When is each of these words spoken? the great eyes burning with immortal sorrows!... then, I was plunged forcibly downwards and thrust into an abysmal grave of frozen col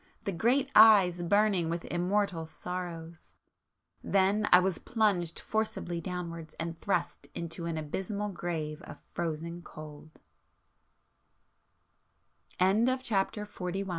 the 0.23 0.31
great 0.31 0.69
eyes 0.75 1.21
burning 1.21 1.69
with 1.69 1.85
immortal 1.85 2.47
sorrows!... 2.47 3.35
then, 4.03 4.47
I 4.51 4.57
was 4.59 4.79
plunged 4.79 5.37
forcibly 5.39 6.01
downwards 6.01 6.55
and 6.59 6.75
thrust 6.81 7.27
into 7.35 7.65
an 7.67 7.77
abysmal 7.77 8.29
grave 8.29 8.81
of 8.81 8.99
frozen 9.03 9.61
col 9.61 10.09